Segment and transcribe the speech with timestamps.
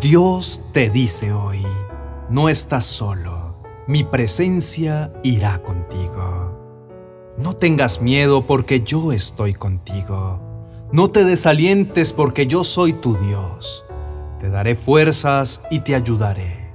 [0.00, 1.62] Dios te dice hoy,
[2.30, 7.34] no estás solo, mi presencia irá contigo.
[7.36, 10.40] No tengas miedo porque yo estoy contigo.
[10.90, 13.84] No te desalientes porque yo soy tu Dios.
[14.40, 16.72] Te daré fuerzas y te ayudaré.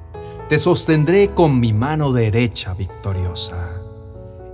[0.47, 3.81] Te sostendré con mi mano derecha victoriosa.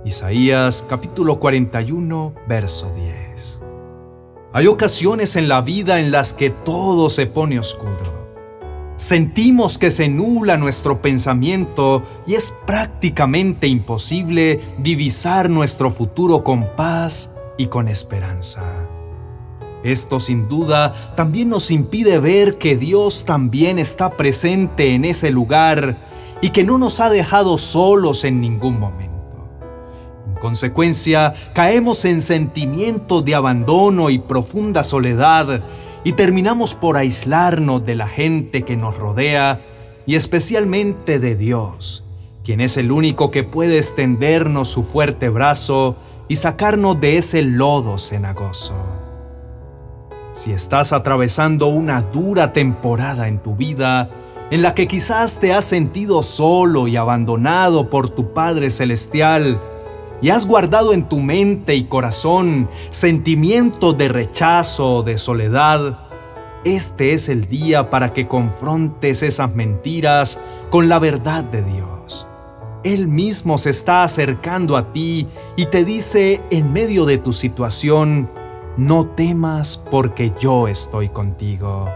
[0.06, 3.60] Isaías capítulo 41, verso 10.
[4.54, 8.21] Hay ocasiones en la vida en las que todo se pone oscuro
[9.02, 17.30] sentimos que se nula nuestro pensamiento y es prácticamente imposible divisar nuestro futuro con paz
[17.58, 18.62] y con esperanza.
[19.82, 25.98] Esto sin duda también nos impide ver que Dios también está presente en ese lugar
[26.40, 29.12] y que no nos ha dejado solos en ningún momento.
[30.28, 35.64] En consecuencia, caemos en sentimientos de abandono y profunda soledad
[36.04, 39.60] y terminamos por aislarnos de la gente que nos rodea
[40.06, 42.04] y especialmente de Dios,
[42.44, 45.96] quien es el único que puede extendernos su fuerte brazo
[46.28, 48.74] y sacarnos de ese lodo cenagoso.
[50.32, 54.10] Si estás atravesando una dura temporada en tu vida,
[54.50, 59.60] en la que quizás te has sentido solo y abandonado por tu Padre Celestial,
[60.22, 65.98] y has guardado en tu mente y corazón sentimientos de rechazo de soledad,
[66.64, 70.38] este es el día para que confrontes esas mentiras
[70.70, 72.26] con la verdad de Dios.
[72.84, 78.30] Él mismo se está acercando a ti y te dice en medio de tu situación,
[78.76, 81.88] no temas porque yo estoy contigo.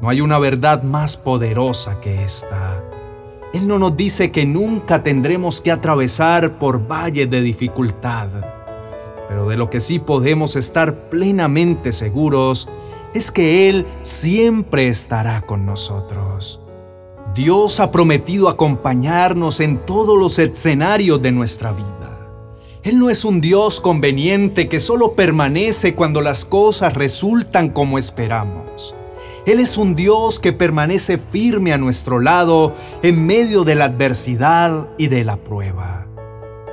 [0.00, 2.87] No hay una verdad más poderosa que esta.
[3.54, 8.28] Él no nos dice que nunca tendremos que atravesar por valles de dificultad,
[9.28, 12.68] pero de lo que sí podemos estar plenamente seguros
[13.14, 16.60] es que Él siempre estará con nosotros.
[17.34, 22.08] Dios ha prometido acompañarnos en todos los escenarios de nuestra vida.
[22.82, 28.94] Él no es un Dios conveniente que solo permanece cuando las cosas resultan como esperamos.
[29.48, 34.88] Él es un Dios que permanece firme a nuestro lado en medio de la adversidad
[34.98, 36.06] y de la prueba.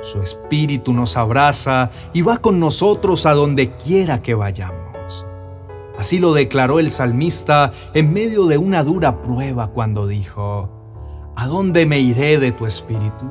[0.01, 5.25] Su espíritu nos abraza y va con nosotros a donde quiera que vayamos.
[5.97, 10.69] Así lo declaró el salmista en medio de una dura prueba cuando dijo,
[11.37, 13.25] ¿A dónde me iré de tu espíritu?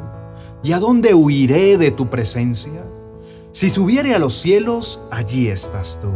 [0.62, 2.82] ¿Y a dónde huiré de tu presencia?
[3.53, 6.09] Si subiere a los cielos, allí estás tú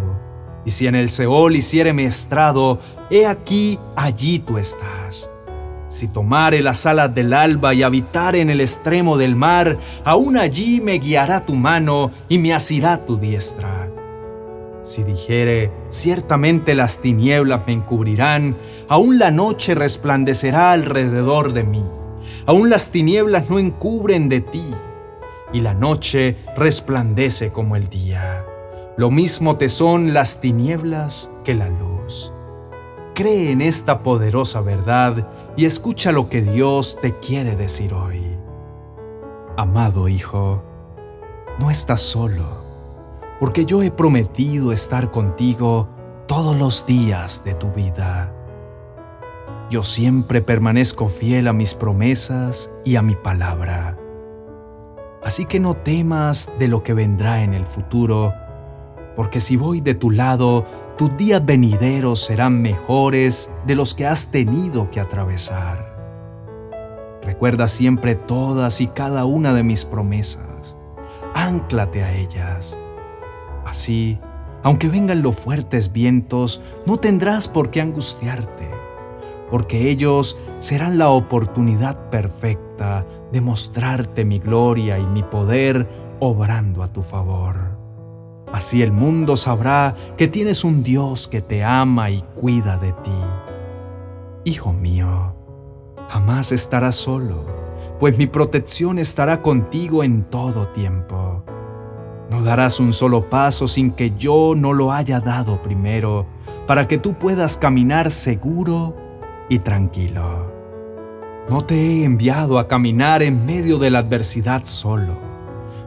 [0.69, 5.31] y si en el Seol hiciere mi estrado, he aquí, allí tú estás.
[5.89, 10.83] Si tomare las alas del alba y habitare en el extremo del mar, aún allí
[10.83, 13.89] me guiará tu mano y me asirá tu diestra.
[14.83, 18.55] Si dijere, ciertamente las tinieblas me encubrirán,
[18.91, 21.85] aún la noche resplandecerá alrededor de mí,
[22.45, 24.67] aún las tinieblas no encubren de ti,
[25.51, 28.45] y la noche resplandece como el día.
[28.99, 32.33] Lo mismo te son las tinieblas que la luz.
[33.15, 38.21] Cree en esta poderosa verdad y escucha lo que Dios te quiere decir hoy.
[39.57, 40.65] Amado Hijo,
[41.61, 42.43] no estás solo,
[43.39, 45.89] porque yo he prometido estar contigo
[46.27, 48.33] todos los días de tu vida.
[49.71, 53.97] Yo siempre permanezco fiel a mis promesas y a mi palabra.
[55.23, 58.35] Así que no temas de lo que vendrá en el futuro,
[59.19, 60.65] porque si voy de tu lado,
[60.97, 66.69] tus días venideros serán mejores de los que has tenido que atravesar.
[67.25, 70.79] Recuerda siempre todas y cada una de mis promesas.
[71.35, 72.79] Ánclate a ellas.
[73.67, 74.19] Así,
[74.63, 78.71] aunque vengan los fuertes vientos, no tendrás por qué angustiarte,
[79.51, 85.89] porque ellos serán la oportunidad perfecta de mostrarte mi gloria y mi poder
[86.21, 87.78] obrando a tu favor.
[88.53, 93.11] Así el mundo sabrá que tienes un Dios que te ama y cuida de ti.
[94.45, 95.35] Hijo mío,
[96.09, 97.45] jamás estarás solo,
[98.01, 101.45] pues mi protección estará contigo en todo tiempo.
[102.31, 106.27] No darás un solo paso sin que yo no lo haya dado primero,
[106.67, 108.97] para que tú puedas caminar seguro
[109.51, 110.53] y tranquilo.
[111.51, 115.28] No te he enviado a caminar en medio de la adversidad solo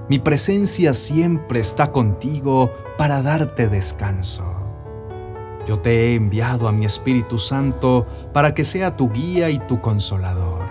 [0.09, 4.43] mi presencia siempre está contigo para darte descanso.
[5.67, 9.79] Yo te he enviado a mi Espíritu Santo para que sea tu guía y tu
[9.79, 10.63] consolador.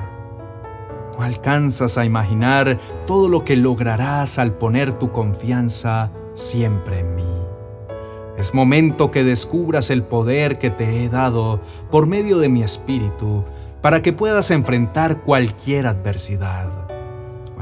[1.17, 7.41] No alcanzas a imaginar todo lo que lograrás al poner tu confianza siempre en mí.
[8.37, 11.61] Es momento que descubras el poder que te he dado
[11.91, 13.45] por medio de mi espíritu
[13.83, 16.90] para que puedas enfrentar cualquier adversidad.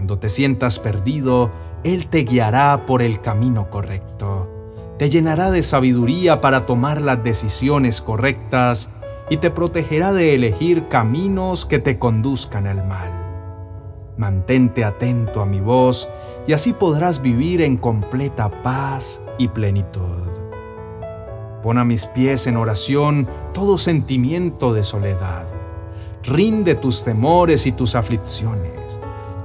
[0.08, 1.50] Cuando te sientas perdido,
[1.84, 4.48] Él te guiará por el camino correcto.
[4.96, 8.88] Te llenará de sabiduría para tomar las decisiones correctas
[9.28, 13.10] y te protegerá de elegir caminos que te conduzcan al mal.
[14.16, 16.08] Mantente atento a mi voz
[16.46, 20.26] y así podrás vivir en completa paz y plenitud.
[21.62, 25.44] Pon a mis pies en oración todo sentimiento de soledad.
[26.24, 28.87] Rinde tus temores y tus aflicciones.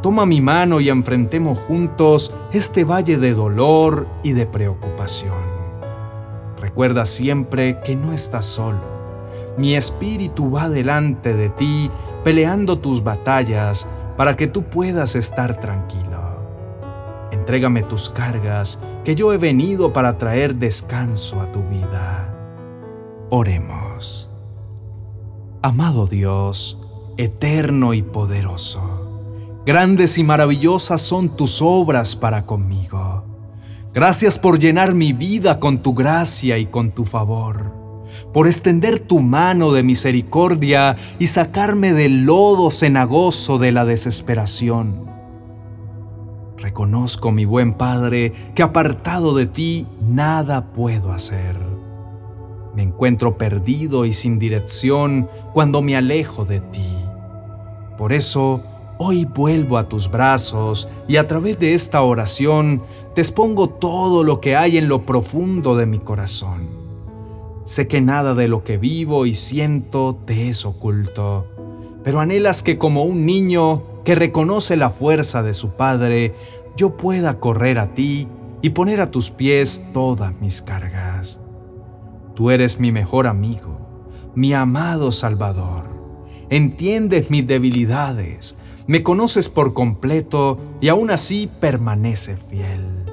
[0.03, 5.33] Toma mi mano y enfrentemos juntos este valle de dolor y de preocupación.
[6.59, 8.93] Recuerda siempre que no estás solo
[9.57, 11.89] mi espíritu va delante de ti,
[12.23, 16.03] peleando tus batallas, para que tú puedas estar tranquilo.
[17.31, 22.33] Entrégame tus cargas, que yo he venido para traer descanso a tu vida.
[23.29, 24.29] Oremos.
[25.61, 26.79] Amado Dios,
[27.17, 29.02] eterno y poderoso,
[29.65, 33.23] grandes y maravillosas son tus obras para conmigo.
[33.93, 37.83] Gracias por llenar mi vida con tu gracia y con tu favor
[38.33, 45.05] por extender tu mano de misericordia y sacarme del lodo cenagoso de la desesperación.
[46.57, 51.55] Reconozco, mi buen Padre, que apartado de ti nada puedo hacer.
[52.75, 56.87] Me encuentro perdido y sin dirección cuando me alejo de ti.
[57.99, 58.63] Por eso,
[59.05, 62.83] hoy vuelvo a tus brazos y a través de esta oración
[63.13, 66.83] te expongo todo lo que hay en lo profundo de mi corazón
[67.65, 71.47] Sé que nada de lo que vivo y siento te es oculto,
[72.03, 76.35] pero anhelas que como un niño que reconoce la fuerza de su padre,
[76.75, 78.27] yo pueda correr a ti
[78.61, 81.39] y poner a tus pies todas mis cargas.
[82.35, 83.79] Tú eres mi mejor amigo,
[84.35, 85.85] mi amado Salvador.
[86.49, 88.57] Entiendes mis debilidades,
[88.87, 93.03] me conoces por completo y aún así permanece fiel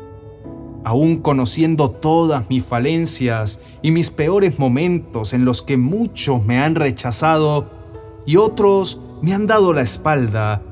[0.84, 6.74] aún conociendo todas mis falencias y mis peores momentos en los que muchos me han
[6.74, 7.70] rechazado
[8.26, 10.62] y otros me han dado la espalda,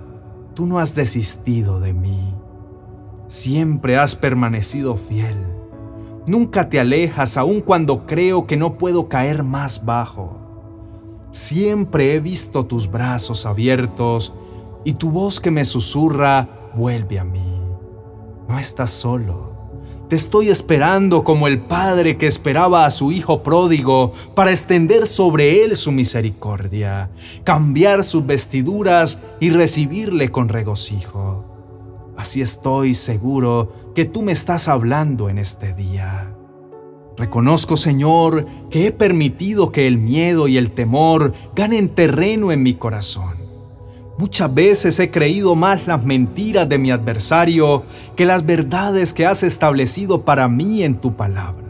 [0.55, 2.35] tú no has desistido de mí.
[3.29, 5.37] Siempre has permanecido fiel.
[6.27, 10.37] Nunca te alejas aun cuando creo que no puedo caer más bajo.
[11.31, 14.33] Siempre he visto tus brazos abiertos
[14.85, 17.61] y tu voz que me susurra, vuelve a mí.
[18.49, 19.59] No estás solo
[20.09, 25.63] te estoy esperando como el Padre que esperaba a su Hijo pródigo para extender sobre
[25.63, 27.11] él su misericordia,
[27.45, 31.45] cambiar sus vestiduras y recibirle con regocijo.
[32.17, 36.33] Así estoy seguro que tú me estás hablando en este día.
[37.19, 42.75] Reconozco, Señor, que he permitido que el miedo y el temor ganen terreno en mi
[42.75, 43.48] corazón
[44.19, 47.85] Muchas veces he creído más las mentiras de mi adversario
[48.17, 51.69] que las verdades que has establecido para mí en tu palabra.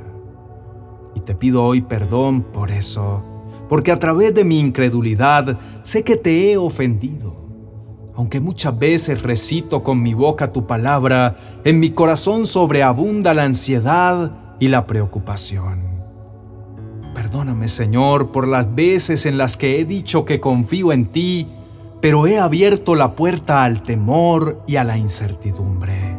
[1.14, 3.22] Y te pido hoy perdón por eso,
[3.68, 7.36] porque a través de mi incredulidad sé que te he ofendido.
[8.16, 14.56] Aunque muchas veces recito con mi boca tu palabra, en mi corazón sobreabunda la ansiedad
[14.58, 15.82] y la preocupación.
[17.14, 21.46] Perdóname, Señor, por las veces en las que he dicho que confío en ti
[22.00, 26.16] pero he abierto la puerta al temor y a la incertidumbre.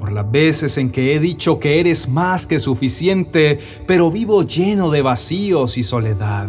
[0.00, 4.90] Por las veces en que he dicho que eres más que suficiente, pero vivo lleno
[4.90, 6.48] de vacíos y soledad,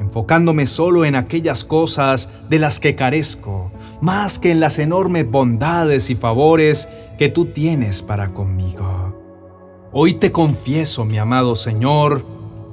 [0.00, 6.10] enfocándome solo en aquellas cosas de las que carezco, más que en las enormes bondades
[6.10, 9.88] y favores que tú tienes para conmigo.
[9.92, 12.24] Hoy te confieso, mi amado Señor,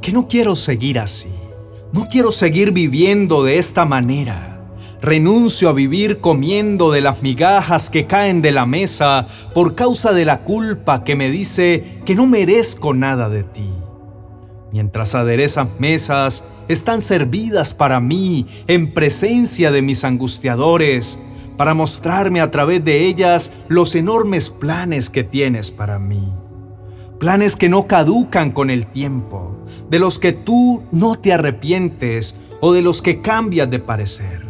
[0.01, 1.29] que no quiero seguir así.
[1.91, 4.56] No quiero seguir viviendo de esta manera
[5.01, 10.25] Renuncio a vivir comiendo de las migajas que caen de la mesa por causa de
[10.25, 13.69] la culpa que me dice que no merezco nada de ti.
[14.71, 21.19] Mientras aderezas mesas están servidas para mí en presencia de mis angustiadores,
[21.57, 26.31] para mostrarme a través de ellas los enormes planes que tienes para mí.
[27.19, 32.73] Planes que no caducan con el tiempo, de los que tú no te arrepientes o
[32.73, 34.46] de los que cambias de parecer.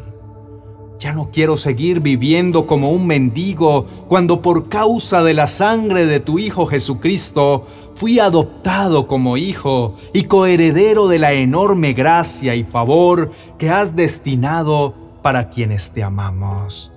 [0.99, 6.19] Ya no quiero seguir viviendo como un mendigo cuando por causa de la sangre de
[6.19, 13.31] tu Hijo Jesucristo fui adoptado como hijo y coheredero de la enorme gracia y favor
[13.57, 16.91] que has destinado para quienes te amamos.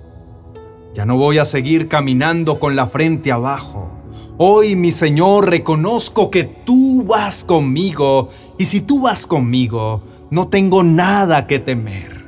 [0.93, 4.01] Ya no voy a seguir caminando con la frente abajo,
[4.43, 10.83] Hoy, mi Señor, reconozco que tú vas conmigo y si tú vas conmigo, no tengo
[10.83, 12.20] nada que temer.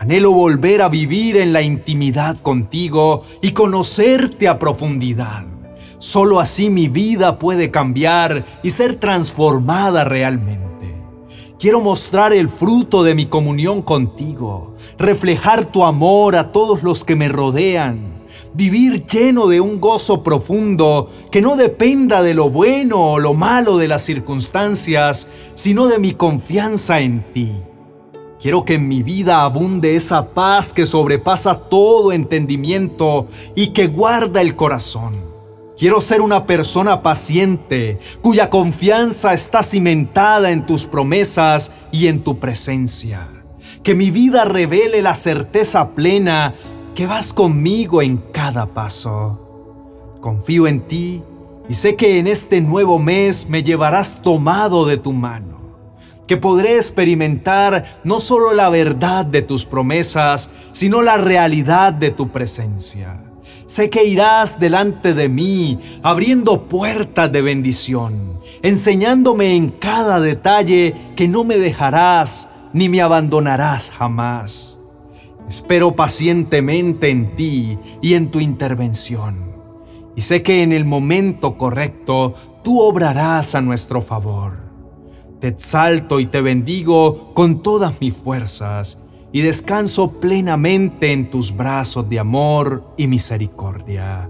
[0.00, 5.44] Anhelo volver a vivir en la intimidad contigo y conocerte a profundidad.
[5.98, 10.94] Solo así mi vida puede cambiar y ser transformada realmente.
[11.58, 17.14] Quiero mostrar el fruto de mi comunión contigo, reflejar tu amor a todos los que
[17.14, 18.22] me rodean,
[18.54, 23.76] vivir lleno de un gozo profundo que no dependa de lo bueno o lo malo
[23.76, 27.52] de las circunstancias, sino de mi confianza en ti.
[28.40, 34.40] Quiero que en mi vida abunde esa paz que sobrepasa todo entendimiento y que guarda
[34.40, 35.14] el corazón.
[35.76, 42.38] Quiero ser una persona paciente, cuya confianza está cimentada en tus promesas y en tu
[42.38, 43.28] presencia.
[43.82, 46.54] Que mi vida revele la certeza plena
[46.94, 50.16] que vas conmigo en cada paso.
[50.22, 51.22] Confío en ti
[51.68, 55.59] y sé que en este nuevo mes me llevarás tomado de tu mano.
[56.30, 62.28] Que podré experimentar no solo la verdad de tus promesas, sino la realidad de tu
[62.28, 63.18] presencia
[63.66, 71.26] Sé que irás delante de mí, abriendo puertas de bendición, enseñándome en cada detalle que
[71.26, 74.78] no me dejarás ni me abandonarás jamás.
[75.48, 79.52] Espero pacientemente en ti y en tu intervención.
[80.14, 84.69] Y sé que en el momento correcto tú obrarás a nuestro favor.
[85.40, 89.00] Te exalto y te bendigo con todas mis fuerzas
[89.32, 94.28] y descanso plenamente en tus brazos de amor y misericordia.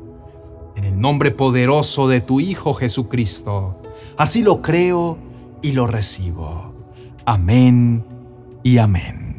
[0.76, 3.83] En el nombre poderoso de tu Hijo Jesucristo,
[4.17, 5.19] así lo creo
[5.62, 6.73] y lo recibo.
[7.25, 8.05] Amén
[8.62, 9.30] y amén.